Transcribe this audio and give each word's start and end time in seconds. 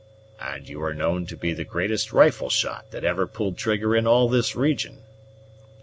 "And 0.39 0.67
you 0.67 0.81
are 0.81 0.95
known 0.95 1.27
to 1.27 1.37
be 1.37 1.53
the 1.53 1.63
greatest 1.63 2.11
rifle 2.11 2.49
shot 2.49 2.89
that 2.89 3.03
ever 3.03 3.27
pulled 3.27 3.55
trigger 3.59 3.95
in 3.95 4.07
all 4.07 4.27
this 4.29 4.55
region." 4.55 5.03